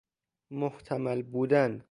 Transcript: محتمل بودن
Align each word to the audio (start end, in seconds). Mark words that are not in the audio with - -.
محتمل 0.51 1.21
بودن 1.23 1.79